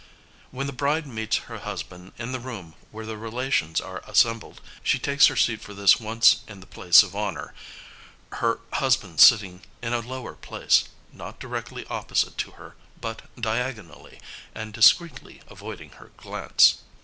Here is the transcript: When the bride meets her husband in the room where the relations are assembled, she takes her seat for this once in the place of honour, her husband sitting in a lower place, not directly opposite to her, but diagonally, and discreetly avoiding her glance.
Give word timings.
When 0.49 0.65
the 0.65 0.73
bride 0.73 1.05
meets 1.05 1.37
her 1.45 1.59
husband 1.59 2.13
in 2.17 2.31
the 2.31 2.39
room 2.39 2.73
where 2.89 3.05
the 3.05 3.19
relations 3.19 3.79
are 3.79 3.99
assembled, 4.07 4.59
she 4.81 4.97
takes 4.97 5.27
her 5.27 5.35
seat 5.35 5.61
for 5.61 5.75
this 5.75 5.99
once 5.99 6.37
in 6.47 6.59
the 6.59 6.65
place 6.65 7.03
of 7.03 7.15
honour, 7.15 7.53
her 8.31 8.59
husband 8.73 9.19
sitting 9.19 9.61
in 9.79 9.93
a 9.93 9.99
lower 9.99 10.33
place, 10.33 10.85
not 11.13 11.39
directly 11.39 11.85
opposite 11.85 12.35
to 12.39 12.51
her, 12.53 12.73
but 12.99 13.29
diagonally, 13.39 14.19
and 14.55 14.73
discreetly 14.73 15.43
avoiding 15.47 15.91
her 15.91 16.09
glance. 16.17 16.77